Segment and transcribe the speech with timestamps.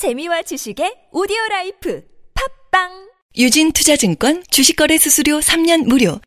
[0.00, 6.18] 재미와 지식의 오디오 라이프 팟빵 유진 투자증권 주식거래 수수료 3년 무료.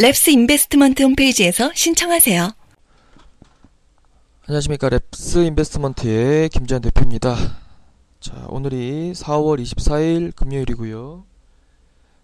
[0.00, 2.50] 랩스 인베스트먼트 홈페이지에서 신청하세요.
[4.48, 7.36] 안녕하십니까 랩스 인베스트먼트의 김재현 대표입니다.
[8.18, 11.24] 자 오늘이 4월 24일 금요일이고요.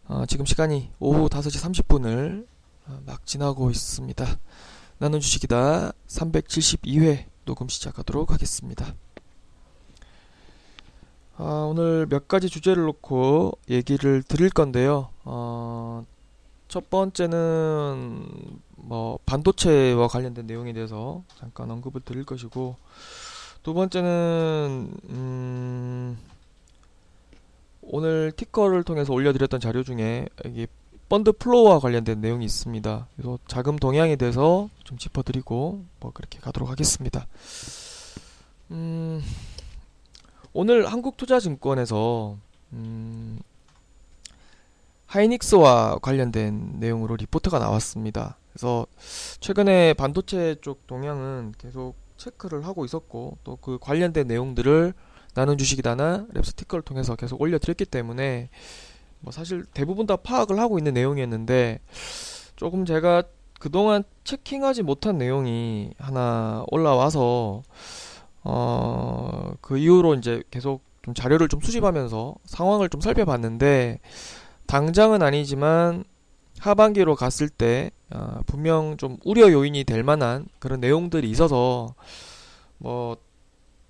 [0.08, 2.48] 어, 지금 시간이 오후 5시 30분을
[2.88, 4.26] 어, 막 지나고 있습니다.
[4.98, 8.92] 나는 주식이다 372회 녹음 시작하도록 하겠습니다.
[11.38, 15.10] 아, 오늘 몇 가지 주제를 놓고 얘기를 드릴 건데요.
[15.24, 16.02] 어,
[16.68, 18.26] 첫 번째는
[18.76, 22.76] 뭐 반도체와 관련된 내용에 대해서 잠깐 언급을 드릴 것이고
[23.62, 26.18] 두 번째는 음,
[27.82, 30.66] 오늘 티커를 통해서 올려드렸던 자료 중에 이게
[31.08, 33.08] 펀드 플로우와 관련된 내용이 있습니다.
[33.14, 37.26] 그래서 자금 동향에 대해서 좀 짚어드리고 뭐 그렇게 가도록 하겠습니다.
[38.70, 39.22] 음,
[40.58, 42.38] 오늘 한국투자증권에서
[42.72, 43.38] 음,
[45.04, 48.38] 하이닉스와 관련된 내용으로 리포트가 나왔습니다.
[48.54, 48.86] 그래서
[49.40, 54.94] 최근에 반도체 쪽 동향은 계속 체크를 하고 있었고 또 그 관련된 내용들을
[55.34, 58.48] 나눈 주식이다나 랩스티커를 통해서 계속 올려드렸기 때문에
[59.20, 61.80] 뭐 사실 대부분 다 파악을 하고 있는 내용이었는데
[62.56, 63.24] 조금 제가
[63.60, 67.62] 그동안 체킹하지 못한 내용이 하나 올라와서
[68.48, 73.98] 어, 그 이후로 이제 계속 좀 자료를 좀 수집하면서 상황을 좀 살펴봤는데
[74.66, 76.04] 당장은 아니지만
[76.60, 81.94] 하반기로 갔을 때 어, 분명 좀 우려 요인이 될 만한 그런 내용들이 있어서
[82.78, 83.16] 뭐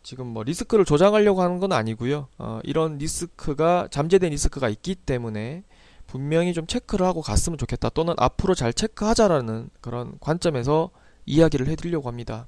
[0.03, 2.29] 지금 뭐 리스크를 조장하려고 하는 건 아니고요.
[2.39, 5.65] 어, 이런 리스크가 잠재된 리스크가 있기 때문에
[6.07, 7.91] 분명히 좀 체크를 하고 갔으면 좋겠다.
[7.91, 10.91] 또는 앞으로 잘 체크하자라는 그런 관점에서
[11.27, 12.47] 이야기를 해드리려고 합니다.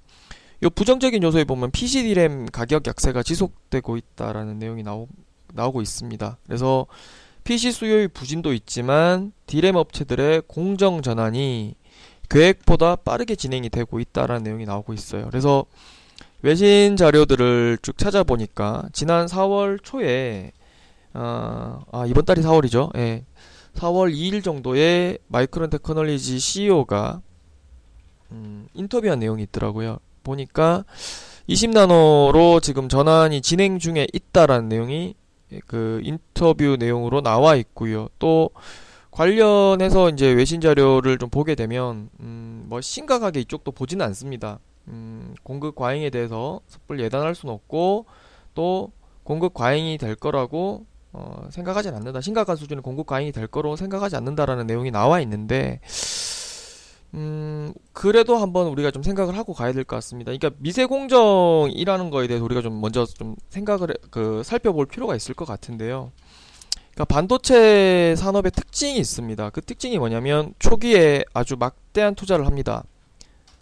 [0.64, 5.06] 요 부정적인 요소에 보면 PC 디램 가격 약세가 지속되고 있다라는 내용이 나오,
[5.54, 6.38] 나오고 있습니다.
[6.46, 6.86] 그래서
[7.44, 11.76] PC 수요의 부진도 있지만 디램 업체들의 공정 전환이
[12.28, 15.26] 계획보다 빠르게 진행이 되고 있다라는 내용이 나오고 있어요.
[15.26, 15.64] 그래서
[16.42, 20.52] 외신 자료들을 쭉 찾아보니까 지난 4월 초에
[21.14, 22.96] 어, 아 이번 달이 4월이죠.
[22.96, 23.24] 예.
[23.74, 27.22] 4월 2일 정도에 마이크론 테크놀리지 CEO가
[28.32, 29.98] 음, 인터뷰한 내용이 있더라고요.
[30.28, 30.84] 보니까
[31.48, 35.14] 20나노로 지금 전환이 진행 중에 있다라는 내용이
[35.66, 38.08] 그 인터뷰 내용으로 나와 있고요.
[38.18, 38.50] 또
[39.10, 44.60] 관련해서 이제 외신 자료를 좀 보게 되면 음, 뭐 심각하게 이쪽도 보지는 않습니다.
[44.88, 48.06] 음, 공급 과잉에 대해서 섣불리 예단할 수는 없고
[48.54, 48.92] 또
[49.24, 52.20] 공급 과잉이 될 거라고 어, 생각하지 않는다.
[52.20, 55.80] 심각한 수준의 공급 과잉이 될 거로 생각하지 않는다라는 내용이 나와 있는데
[57.14, 60.30] 음, 그래도 한번 우리가 좀 생각을 하고 가야 될 것 같습니다.
[60.30, 65.46] 그러니까 미세 공정이라는 거에 대해서 우리가 좀 먼저 좀 생각을 그 살펴볼 필요가 있을 것
[65.46, 66.12] 같은데요.
[66.92, 69.50] 그러니까 반도체 산업의 특징이 있습니다.
[69.50, 72.84] 그 특징이 뭐냐면 초기에 아주 막대한 투자를 합니다.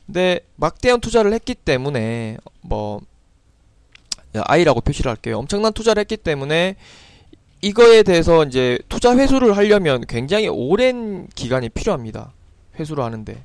[0.07, 3.01] 근데 막대한 투자를 했기 때문에 뭐
[4.35, 5.39] I라고 표시를 할게요.
[5.39, 6.77] 엄청난 투자를 했기 때문에
[7.63, 12.33] 이거에 대해서 이제 투자 회수를 하려면 굉장히 오랜 기간이 필요합니다.
[12.79, 13.45] 회수를 하는데.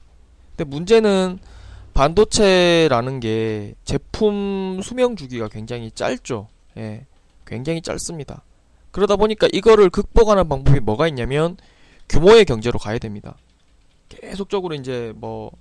[0.56, 1.40] 근데 문제는
[1.94, 6.47] 반도체라는 게 제품 수명 주기가 굉장히 짧죠.
[6.78, 7.06] 예.
[7.46, 8.44] 굉장히 짧습니다.
[8.91, 11.58] 그러다 보니까 이거를 극복하는 방법이 뭐가 있냐면
[12.08, 13.36] 규모의 경제로 가야 됩니다.
[14.09, 15.52] 계속적으로 이제 뭐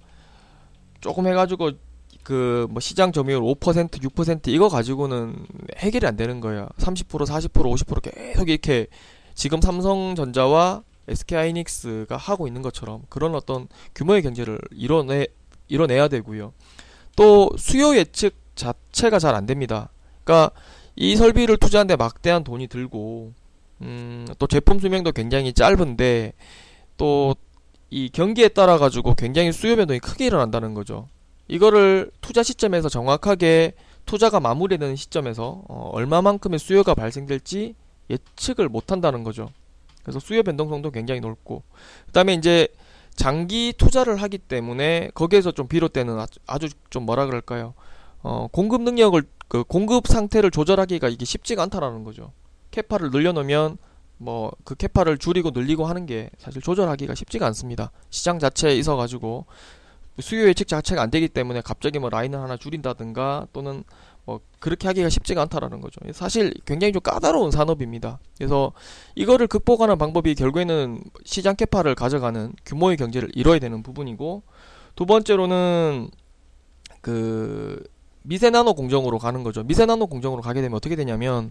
[1.01, 1.73] 조금 해가지고
[2.23, 5.35] 그 뭐 시장 점유율 5% 6% 이거 가지고는
[5.79, 6.69] 해결이 안 되는 거예요.
[6.79, 8.87] 30% 40% 50% 계속 이렇게
[9.35, 15.27] 지금 삼성전자와 SK 하이닉스가 하고 있는 것처럼 그런 어떤 규모의 경제를 이뤄내
[15.69, 16.53] 이뤄내야 되고요.
[17.17, 19.91] 또 수요 예측 자체가 잘 안 됩니다.
[20.25, 20.51] 그러니까
[20.97, 23.33] 이 설비를 투자하는데 막대한 돈이 들고
[23.83, 26.33] 음, 또 제품 수명도 굉장히 짧은데
[26.97, 27.35] 또
[27.91, 31.09] 이 경기에 따라 가지고 굉장히 수요 변동이 크게 일어난다는 거죠.
[31.49, 33.73] 이거를 투자 시점에서 정확하게
[34.07, 37.75] 투자가 마무리되는 시점에서 어, 얼마만큼의 수요가 발생될지
[38.09, 39.51] 예측을 못 한다는 거죠.
[40.03, 41.63] 그래서 수요 변동성도 굉장히 넓고
[42.07, 42.69] 그다음에 이제
[43.15, 47.75] 장기 투자를 하기 때문에 거기에서 좀 비롯되는 아주, 아주 좀 뭐라 그럴까요?
[48.23, 52.33] 어, 공급 능력을 그 공급 상태를 조절하기가 이게 쉽지가 않다라는 거죠.
[52.71, 53.79] 캐파를 늘려놓으면
[54.19, 57.91] 뭐 그 캐파를 줄이고 늘리고 하는 게 사실 조절하기가 쉽지가 않습니다.
[58.11, 59.47] 시장 자체에 있어 가지고
[60.21, 63.83] 수요 예측 자체가 안 되기 때문에 갑자기 뭐 라인을 하나 줄인다든가 또는
[64.31, 66.01] 뭐 그렇게 하기가 쉽지가 않다라는 거죠.
[66.13, 68.21] 사실 굉장히 좀 까다로운 산업입니다.
[68.39, 68.73] 그래서
[69.17, 74.45] 이거를 극복하는 방법이 결국에는 시장 캐파를 가져가는 규모의 경제를 이뤄야 되는 부분이고
[74.95, 76.11] 두 번째로는
[77.01, 77.83] 그
[78.23, 79.65] 미세 나노 공정으로 가는 거죠.
[79.65, 81.51] 미세 나노 공정으로 가게 되면 어떻게 되냐면,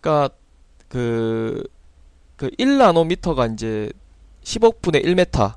[0.00, 0.34] 그러니까
[0.88, 1.62] 그,
[2.34, 3.90] 그 1나노미터가 이제
[4.42, 5.56] 10억분의 1메타.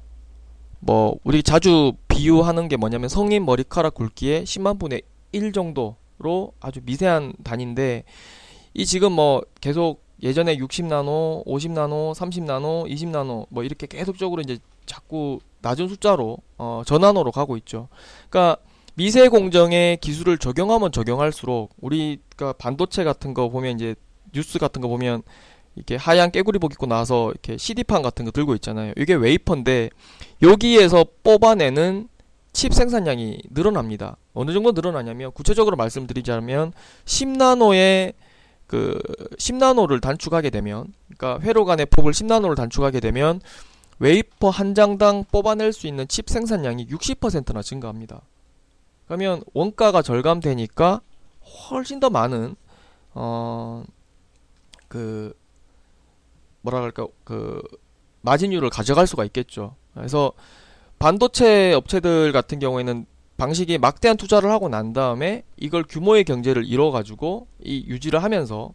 [0.81, 5.01] 뭐, 우리 자주 비유하는 게 뭐냐면 성인 머리카락 굵기의 10만 분의
[5.31, 8.03] 1 정도 로 아주 미세한 단위인데,
[8.73, 15.87] 이 지금 뭐 계속 예전에 60나노, 50나노, 30나노, 20나노 뭐 이렇게 계속적으로 이제 자꾸 낮은
[15.87, 17.89] 숫자로 어, 전환으로 가고 있죠.
[18.29, 18.61] 그러니까
[18.95, 23.95] 미세 공정의 기술을 적용하면 적용할수록 우리가 반도체 같은 거 보면 이제
[24.31, 25.21] 뉴스 같은 거 보면
[25.75, 28.93] 이렇게 하얀 깨구리복 입고 나와서 이렇게 CD판 같은 거 들고 있잖아요.
[28.95, 29.89] 이게 웨이퍼인데
[30.41, 32.07] 여기에서 뽑아내는
[32.55, 34.17] 칩 생산량이 늘어납니다.
[34.33, 36.73] 어느 정도 늘어나냐면 구체적으로 말씀드리자면
[37.05, 38.13] 10나노의
[38.65, 38.99] 그
[39.37, 43.41] 10나노를 단축하게 되면 그러니까 회로 간의 폭을 10나노를 단축하게 되면
[43.99, 48.21] 웨이퍼 한 장당 뽑아낼 수 있는 칩 생산량이 60%나 증가합니다.
[49.05, 51.01] 그러면 원가가 절감되니까
[51.69, 52.55] 훨씬 더 많은
[53.13, 53.83] 어
[54.95, 55.37] 그
[56.61, 57.61] 뭐라 그럴까 그
[58.21, 59.75] 마진율을 가져갈 수가 있겠죠.
[59.93, 60.31] 그래서
[60.99, 63.05] 반도체 업체들 같은 경우에는
[63.37, 68.71] 방식이 막대한 투자를 하고 난 다음에 이걸 규모의 경제를 이뤄 가지고 이 유지를 하면서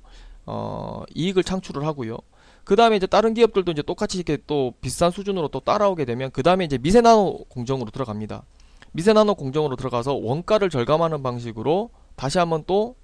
[0.46, 2.18] 어 이익을 창출을 하고요.
[2.64, 6.42] 그 다음에 이제 다른 기업들도 이제 똑같이 이렇게 또 비슷한 수준으로 또 따라오게 되면 그
[6.42, 8.44] 다음에 이제 미세 나노 공정으로 들어갑니다.
[8.92, 12.96] 미세 나노 공정으로 들어가서 원가를 절감하는 방식으로 다시 한번 또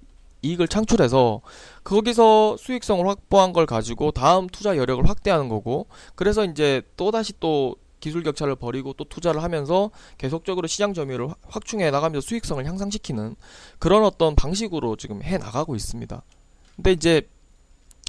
[0.43, 1.41] 이익을 창출해서
[1.83, 7.75] 거기서 수익성을 확보한 걸 가지고 다음 투자 여력을 확대하는 거고 그래서 이제 또 다시 또
[7.99, 13.35] 기술 격차를 벌이고 또 투자를 하면서 계속적으로 시장 점유율을 확충해 나가면서 수익성을 향상시키는
[13.79, 16.21] 그런 어떤 방식으로 지금 해 나가고 있습니다.
[16.75, 17.27] 근데 이제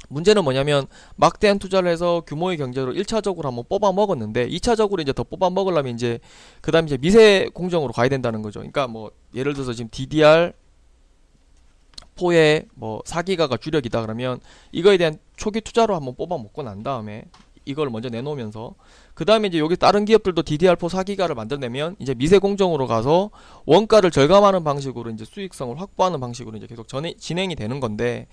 [0.07, 5.49] 문제는 뭐냐면 막대한 투자를 해서 규모의 경제로 1차적으로 한번 뽑아 먹었는데 2차적으로 이제 더 뽑아
[5.49, 6.19] 먹으려면 이제
[6.61, 8.59] 그다음에 이제 미세 공정으로 가야 된다는 거죠.
[8.59, 10.53] 그러니까 뭐 예를 들어서 지금 DDR
[12.15, 14.39] 4의 뭐 4기가가 주력이다 그러면
[14.71, 17.25] 이거에 대한 초기 투자로 한번 뽑아 먹고 난 다음에
[17.69, 18.73] 이걸 먼저 내놓으면서
[19.13, 23.29] 그 다음에 이제 여기 다른 기업들도 DDR4 4기가를 만들어내면 이제 미세 공정으로 가서
[23.65, 28.27] 원가를 절감하는 방식으로 이제 수익성을 확보하는 방식으로 이제 계속 전해, 진행이 되는 건데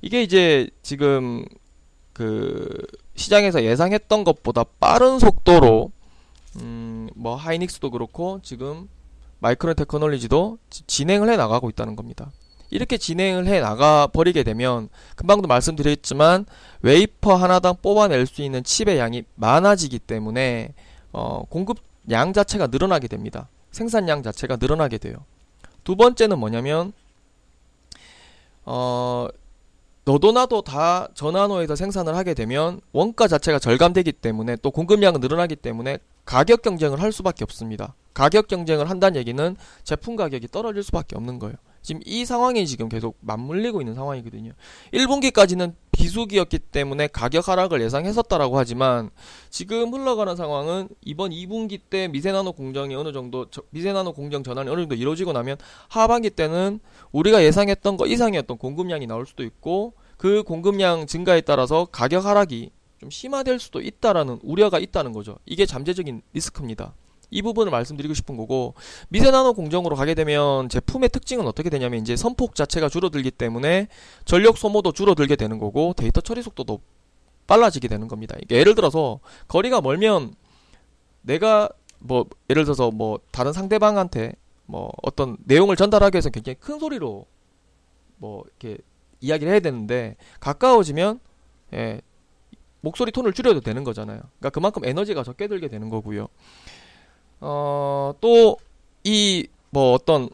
[0.00, 1.44] 이게 이제 지금
[2.14, 2.66] 그
[3.14, 5.92] 시장에서 예상했던 것보다 빠른 속도로
[6.56, 8.88] 음뭐 하이닉스도 그렇고 지금
[9.40, 12.32] 마이크론 테크놀로지도 진행을 해 나가고 있다는 겁니다.
[12.70, 16.46] 이렇게 진행을 해 나가 버리게 되면 금방도 말씀드렸지만
[16.82, 20.74] 웨이퍼 하나당 뽑아낼 수 있는 칩의 양이 많아지기 때문에
[21.12, 21.78] 어 공급
[22.10, 23.48] 양 자체가 늘어나게 됩니다.
[23.70, 25.16] 생산량 자체가 늘어나게 돼요.
[25.84, 26.92] 두 번째는 뭐냐면
[28.64, 29.28] 어
[30.04, 35.98] 너도 나도 다 전환호에서 생산을 하게 되면 원가 자체가 절감되기 때문에 또 공급량은 늘어나기 때문에
[36.24, 37.94] 가격 경쟁을 할 수밖에 없습니다.
[38.14, 41.56] 가격 경쟁을 한다는 얘기는 제품 가격이 떨어질 수밖에 없는 거예요.
[41.82, 44.52] 지금 이 상황이 지금 계속 맞물리고 있는 상황이거든요.
[44.92, 49.10] 1분기까지는 비수기였기 때문에 가격 하락을 예상했었다라고 하지만
[49.50, 54.94] 지금 흘러가는 상황은 이번 2분기 때 미세나노 공정이 어느 정도 미세나노 공정 전환이 어느 정도
[54.94, 55.56] 이루어지고 나면
[55.88, 56.78] 하반기 때는
[57.10, 62.70] 우리가 예상했던 거 이상이었던 공급량이 나올 수도 있고 그 공급량 증가에 따라서 가격 하락이
[63.00, 65.38] 좀 심화될 수도 있다라는 우려가 있다는 거죠.
[65.46, 66.94] 이게 잠재적인 리스크입니다.
[67.30, 68.74] 이 부분을 말씀드리고 싶은 거고
[69.08, 73.88] 미세 나노 공정으로 가게 되면 제품의 특징은 어떻게 되냐면 이제 선폭 자체가 줄어들기 때문에
[74.24, 76.80] 전력 소모도 줄어들게 되는 거고 데이터 처리 속도도
[77.46, 78.36] 빨라지게 되는 겁니다.
[78.50, 80.34] 예를 들어서 거리가 멀면
[81.22, 81.68] 내가
[81.98, 84.34] 뭐 예를 들어서 뭐 다른 상대방한테
[84.66, 87.26] 뭐 어떤 내용을 전달하기 위해서 굉장히 큰 소리로
[88.18, 88.78] 뭐 이렇게
[89.20, 91.20] 이야기를 해야 되는데 가까워지면
[91.74, 92.00] 예,
[92.80, 94.20] 목소리 톤을 줄여도 되는 거잖아요.
[94.38, 96.28] 그러니까 그만큼 에너지가 적게 들게 되는 거고요.
[97.40, 98.56] 어, 또,
[99.04, 100.28] 이, 뭐 어떤,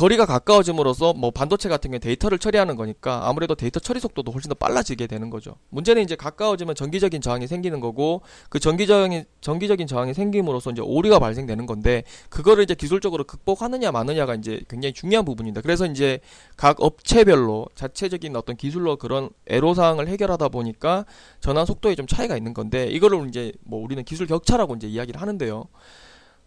[0.00, 4.54] 거리가 가까워짐으로써 뭐 반도체 같은 경우에 데이터를 처리하는 거니까 아무래도 데이터 처리 속도도 훨씬 더
[4.54, 5.56] 빨라지게 되는 거죠.
[5.68, 11.66] 문제는 이제 가까워지면 전기적인 저항이 생기는 거고 그 전기적인 전기적인 저항이 생김으로써 이제 오류가 발생되는
[11.66, 15.60] 건데 그거를 이제 기술적으로 극복하느냐 마느냐가 이제 굉장히 중요한 부분입니다.
[15.60, 16.20] 그래서 이제
[16.56, 21.04] 각 업체별로 자체적인 어떤 기술로 그런 애로 사항을 해결하다 보니까
[21.40, 25.66] 전환 속도에 좀 차이가 있는 건데 이거를 이제 뭐 우리는 기술 격차라고 이제 이야기를 하는데요.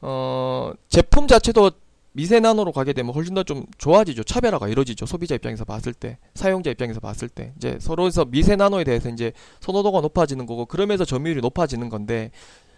[0.06, 1.72] 어, 제품 자체도
[2.14, 4.24] 미세 나노로 가게 되면 훨씬 더 좀 좋아지죠.
[4.24, 5.06] 차별화가 이루어지죠.
[5.06, 10.02] 소비자 입장에서 봤을 때, 사용자 입장에서 봤을 때, 이제 서로에서 미세 나노에 대해서 이제 선호도가
[10.02, 12.32] 높아지는 거고, 그러면서 점유율이 높아지는 건데,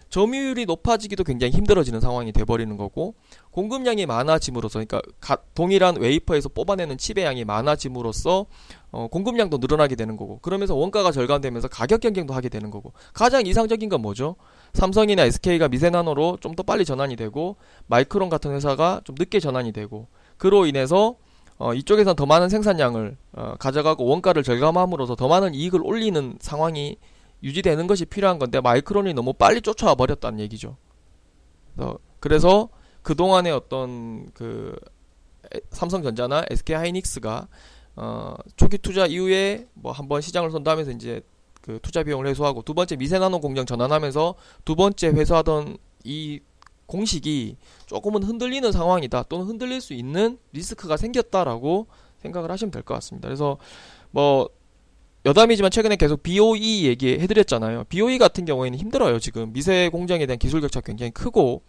[0.08, 3.14] 점유율이 높아지기도 굉장히 힘들어지는 상황이 돼버리는 거고,
[3.50, 8.46] 공급량이 많아짐으로써, 그러니까 가, 동일한 웨이퍼에서 뽑아내는 칩의 양이 많아짐으로써
[8.92, 13.88] 어, 공급량도 늘어나게 되는 거고, 그러면서 원가가 절감되면서 가격 경쟁도 하게 되는 거고, 가장 이상적인
[13.88, 14.36] 건 뭐죠?
[14.76, 17.56] 삼성이나 SK가 미세 나노로 좀 더 빨리 전환이 되고
[17.86, 21.16] 마이크론 같은 회사가 좀 늦게 전환이 되고 그로 인해서
[21.58, 26.96] 어, 이쪽에서 더 많은 생산량을 어, 가져가고 원가를 절감함으로써 더 많은 이익을 올리는 상황이
[27.42, 30.76] 유지되는 것이 필요한 건데 마이크론이 너무 빨리 쫓아와 버렸다는 얘기죠.
[31.76, 32.68] 어, 그래서
[33.02, 34.74] 그 동안의 어떤 그
[35.70, 37.48] 삼성전자나 SK 하이닉스가
[37.96, 41.22] 어, 초기 투자 이후에 뭐 한번 시장을 선도하면서 이제
[41.66, 46.40] 그 투자 비용을 회수하고 두 번째 미세나노 공정 전환하면서 두 번째 회수하던 이
[46.86, 47.56] 공식이
[47.86, 51.88] 조금은 흔들리는 상황이다 또는 흔들릴 수 있는 리스크가 생겼다라고
[52.22, 53.28] 생각을 하시면 될 것 같습니다.
[53.28, 53.58] 그래서
[54.12, 54.48] 뭐
[55.24, 57.84] 여담이지만 최근에 계속 BOE 얘기해드렸잖아요.
[57.88, 59.18] BOE 같은 경우에는 힘들어요.
[59.18, 61.62] 지금 미세 공정에 대한 기술 격차 굉장히 크고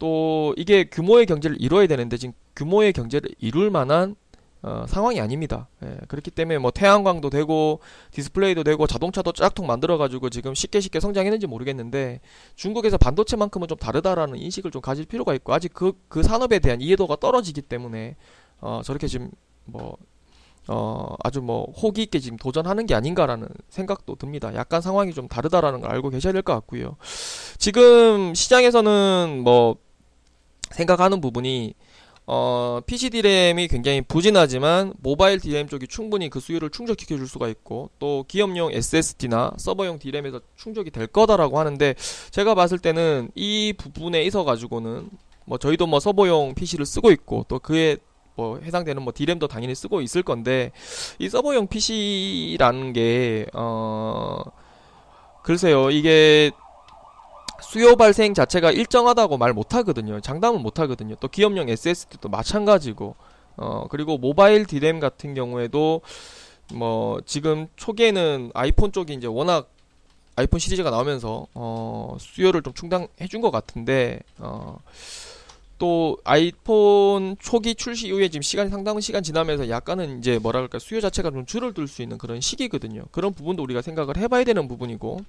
[0.00, 4.16] 또 이게 규모의 경제를 이루어야 되는데 지금 규모의 경제를 이룰 만한
[4.62, 5.68] 어, 상황이 아닙니다.
[5.82, 7.80] 예, 그렇기 때문에 뭐 태양광도 되고
[8.12, 12.20] 디스플레이도 되고 자동차도 짝퉁 만들어가지고 지금 쉽게 쉽게 성장했는지 모르겠는데
[12.54, 17.16] 중국에서 반도체만큼은 좀 다르다라는 인식을 좀 가질 필요가 있고 아직 그, 그 산업에 대한 이해도가
[17.16, 18.16] 떨어지기 때문에
[18.60, 19.30] 어, 저렇게 지금
[19.64, 19.96] 뭐
[20.68, 24.54] 어, 아주 뭐 호기 있게 지금 도전하는 게 아닌가라는 생각도 듭니다.
[24.54, 26.96] 약간 상황이 좀 다르다라는 걸 알고 계셔야 될 것 같고요.
[27.58, 29.74] 지금 시장에서는 뭐
[30.70, 31.74] 생각하는 부분이
[32.26, 37.90] 어, PC D램이 굉장히 부진하지만 모바일 D램 쪽이 충분히 그 수요를 충족시켜 줄 수가 있고
[37.98, 41.94] 또 기업용 SSD나 서버용 D램에서 충족이 될 거다라고 하는데
[42.30, 45.10] 제가 봤을 때는 이 부분에 있어 가지고는
[45.46, 47.96] 뭐 저희도 뭐 서버용 PC를 쓰고 있고 또 그에
[48.36, 50.70] 뭐 해당되는 뭐 D램도 당연히 쓰고 있을 건데
[51.18, 54.42] 이 서버용 PC라는 게 어
[55.42, 56.52] 글쎄요 이게
[57.62, 60.20] 수요 발생 자체가 일정하다고 말 못하거든요.
[60.20, 61.14] 장담은 못하거든요.
[61.20, 63.14] 또 기업용 SSD도 마찬가지고,
[63.56, 66.00] 어, 그리고 모바일 디램 같은 경우에도,
[66.74, 69.68] 뭐, 지금 초기에는 아이폰 쪽이 이제 워낙
[70.36, 74.78] 아이폰 시리즈가 나오면서, 어, 수요를 좀 충당해 준 것 같은데, 어,
[75.78, 81.32] 또 아이폰 초기 출시 이후에 지금 시간이 상당한 시간 지나면서 약간은 이제 그럴까 수요 자체가
[81.32, 83.02] 좀 줄어들 수 있는 그런 시기거든요.
[83.10, 85.24] 그런 부분도 우리가 생각을 해봐야 되는 부분이고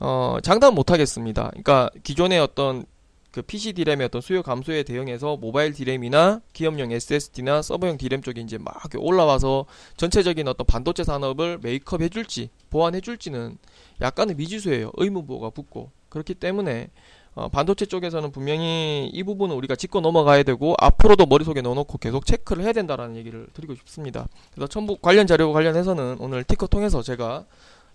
[0.00, 1.48] 어, 장담 못 하겠습니다.
[1.50, 2.84] 그러니까 기존의 어떤
[3.30, 8.58] 그 PC 디램의 어떤 수요 감소에 대응해서 모바일 디램이나 기업용 SSD나 서버용 디램 쪽이 이제
[8.58, 9.66] 막 올라와서
[9.96, 13.58] 전체적인 어떤 반도체 산업을 메이크업 해줄지 보완해줄지는
[14.00, 14.90] 약간의 미지수예요.
[14.96, 16.88] 의무부호가 붙고 그렇기 때문에
[17.34, 22.64] 어, 반도체 쪽에서는 분명히 이 부분은 우리가 짚고 넘어가야 되고 앞으로도 머릿속에 넣어놓고 계속 체크를
[22.64, 24.26] 해야 된다라는 얘기를 드리고 싶습니다.
[24.52, 27.44] 그래서 첨부 관련 자료 관련해서는 오늘 티커 통해서 제가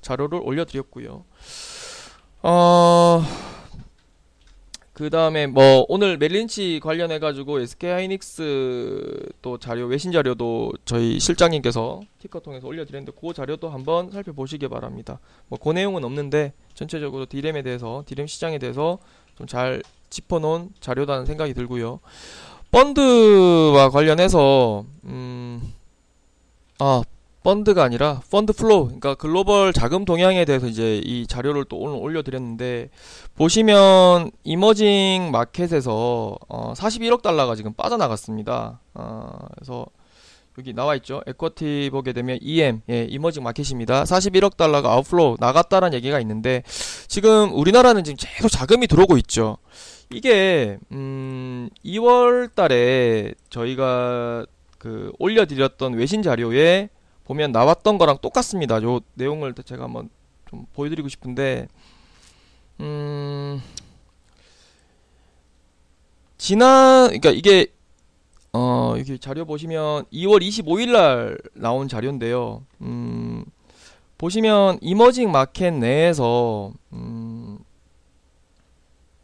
[0.02, 1.26] 자료를 올려드렸고요.
[2.48, 3.24] 어,
[4.94, 12.02] 그 다음에 뭐 오늘 멜린치 관련해 가지고 SK 하이닉스 또 자료 외신 자료도 저희 실장님께서
[12.22, 15.20] 티커 통해서 올려드렸는데 그 자료도 한번 살펴보시기 바랍니다.
[15.48, 19.00] 뭐 그 내용은 없는데 전체적으로 디램에 대해서 디램 시장에 대해서
[19.38, 22.00] 좀 잘 짚어놓은 자료다는 생각이 들고요.
[22.72, 25.74] 펀드와 관련해서 음
[26.80, 27.02] 아
[27.46, 32.90] 펀드가 아니라 fund flow, 그러니까 글로벌 자금 동향에 대해서 이제 이 자료를 또 오늘 올려드렸는데
[33.36, 38.80] 보시면 emerging market에서 어 41억 달러가 지금 빠져나갔습니다.
[38.96, 39.86] 어 그래서
[40.58, 41.22] 여기 나와 있죠.
[41.28, 44.06] equity 보게 되면 EM, 예, emerging market입니다.
[44.06, 46.64] 41억 달러가 outflow 나갔다라는 얘기가 있는데
[47.08, 49.58] 지금 우리나라는 지금 계속 자금이 들어오고 있죠.
[50.12, 54.48] 이게 음 2월 달에 저희가
[54.80, 56.90] 그 올려드렸던 외신 자료에
[57.26, 58.82] 보면 나왔던 거랑 똑같습니다.
[58.84, 60.10] 요 내용을 제가 한번
[60.50, 61.68] 좀 보여드리고 싶은데,
[62.80, 63.62] 음,
[66.38, 67.68] 지난, 그러니까 이게,
[68.54, 72.64] 어, 여기 자료 보시면 2월 25일 날 나온 자료인데요.
[72.82, 73.44] 음,
[74.18, 77.25] 보시면 이머징 마켓 내에서, 음,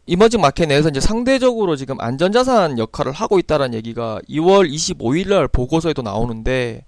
[0.04, 6.02] 이머징 마켓 내에서 이제 상대적으로 지금 안전자산 역할을 하고 있다는 얘기가 2월 25일 날 보고서에도
[6.02, 6.84] 나오는데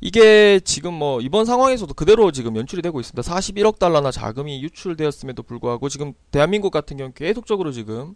[0.00, 3.20] 이게 지금 뭐 이번 상황에서도 그대로 지금 연출이 되고 있습니다.
[3.30, 8.14] 41억 달러나 자금이 유출되었음에도 불구하고 지금 대한민국 같은 경우 계속적으로 지금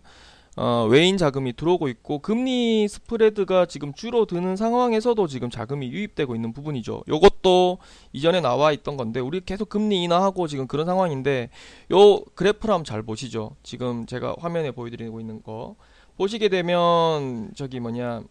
[0.57, 7.05] 어, 외인 자금이 들어오고 있고 금리 스프레드가 지금 줄어드는 상황에서도 지금 자금이 유입되고 있는 부분이죠.
[7.09, 7.79] 요것도
[8.13, 11.51] 이전에 나와 있던 건데 우리 계속 금리 인하하고 지금 그런 상황인데
[11.93, 13.57] 요 그래프를 한번 잘 보시죠.
[13.63, 15.77] 지금 제가 화면에 보여드리고 있는 거
[16.17, 18.23] 보시게 되면 저기 뭐냐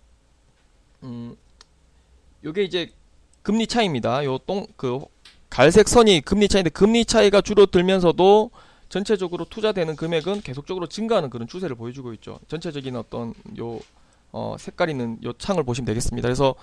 [1.04, 1.36] 음
[2.44, 2.92] 요게 이제
[3.42, 4.26] 금리 차이입니다.
[4.26, 5.00] 요 똥 그
[5.50, 8.52] 갈색 선이 금리 차이인데 금리 차이가 줄어들면서도
[8.89, 12.39] 전체적으로 투자되는 금액은 계속적으로 증가하는 그런 추세를 보여주고 있죠.
[12.48, 13.79] 전체적인 어떤 요
[14.31, 16.27] 어, 색깔 있는 요 창을 보시면 되겠습니다.
[16.27, 16.55] 그래서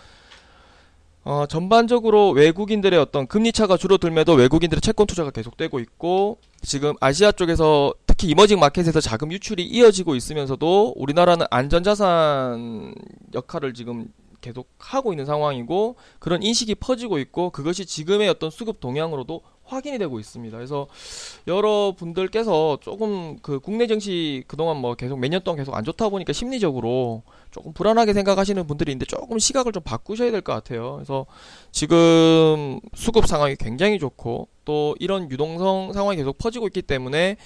[1.25, 7.95] 어, 전반적으로 외국인들의 어떤 금리 차가 줄어들면도 외국인들의 채권 투자가 계속되고 있고 지금 아시아 쪽에서
[8.07, 12.95] 특히 이머징 마켓에서 자금 유출이 이어지고 있으면서도 우리나라는 안전자산
[13.35, 14.07] 역할을 지금
[14.47, 20.21] 계속 하고 있는 상황이고 그런 인식이 퍼지고 있고 그것이 지금의 어떤 수급 동향으로도 확인이 되고
[20.21, 20.57] 있습니다.
[20.57, 20.87] 그래서
[21.49, 26.33] 여러분들께서 조금 그 국내 증시 그동안 뭐 계속 몇 년 동안 계속 안 좋다 보니까
[26.33, 30.95] 심리적으로 조금 불안하게 생각하시는 분들이 있는데 조금 시각을 좀 바꾸셔야 될 것 같아요.
[30.95, 31.27] 그래서
[31.73, 37.37] 지금 수급 상황이 굉장히 좋고 또 이런 유동성 상황이 계속 퍼지고 있기 때문에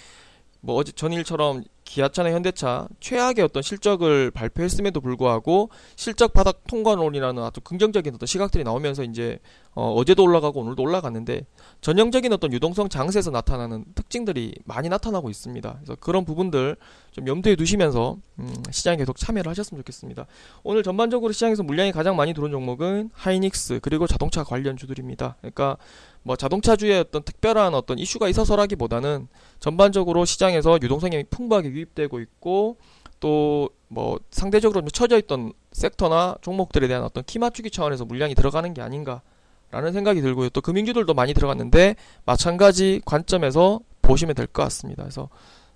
[0.60, 8.14] 뭐 어제 전일처럼 기아차나 현대차 최악의 어떤 실적을 발표했음에도 불구하고 실적 바닥 통과론이라는 아주 긍정적인
[8.14, 9.40] 어떤 시각들이 나오면서 이제
[9.74, 11.46] 어, 어제도 올라가고 오늘도 올라갔는데
[11.80, 15.72] 전형적인 어떤 유동성 장세에서 나타나는 특징들이 많이 나타나고 있습니다.
[15.76, 16.76] 그래서 그런 부분들
[17.12, 20.26] 좀 염두에 두시면서 음, 시장에 계속 참여를 하셨으면 좋겠습니다.
[20.64, 25.36] 오늘 전반적으로 시장에서 물량이 가장 많이 들어온 종목은 하이닉스 그리고 자동차 관련 주들입니다.
[25.40, 25.76] 그러니까
[26.22, 29.28] 뭐 자동차주의 어떤 특별한 어떤 이슈가 있어서라기보다는
[29.60, 32.76] 전반적으로 시장에서 유동성이 풍부하게 유입되고 있고
[33.20, 39.22] 또뭐 상대적으로 처져 있던 섹터나 종목들에 대한 어떤 키 맞추기 차원에서 물량이 들어가는 게 아닌가
[39.70, 40.48] 라는 생각이 들고요.
[40.50, 45.02] 또 금융주들도 많이 들어갔는데 마찬가지 관점에서 보시면 될 것 같습니다.
[45.04, 45.28] 그래서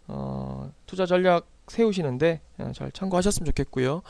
[0.08, 4.02] 어, 투자 전략 세우시는데 예, 잘 참고하셨으면 좋겠고요.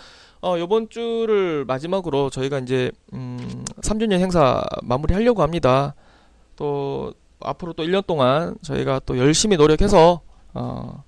[0.42, 5.94] 어, 요번 주를 마지막으로 저희가 이제 음, 3주년 행사 마무리하려고 합니다.
[6.56, 10.20] 또 앞으로 또 1년 동안 저희가 또 열심히 노력해서
[10.54, 11.04] 어,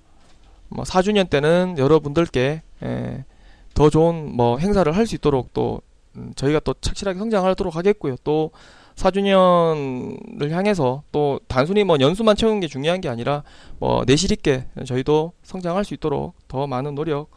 [0.69, 3.25] 뭐 4주년 때는 여러분들께 예,
[3.73, 5.86] 더 좋은 뭐 행사를 할 수 있도록 또 음,
[6.35, 8.15] 저희가 또 착실하게 성장하도록 하겠고요.
[8.23, 8.51] 또
[8.95, 13.43] 4주년을 향해서 또 단순히 뭐 연수만 채우는 게 중요한 게 아니라
[13.79, 17.29] 뭐 내실 있게 저희도 성장할 수 있도록 더 많은 노력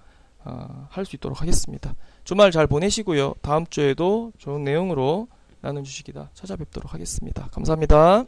[0.42, 1.94] 어, 할 수 있도록 하겠습니다.
[2.24, 3.34] 주말 잘 보내시고요.
[3.42, 5.28] 다음 주에도 좋은 내용으로
[5.60, 7.48] 나눈 주식이다 찾아뵙도록 하겠습니다.
[7.52, 8.24] 감사합니다.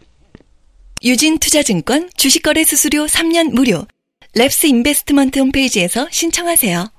[1.04, 3.86] 유진 투자증권 주식거래 수수료 3년 무료.
[4.36, 6.92] 랩스 인베스트먼트 홈페이지에서 신청하세요.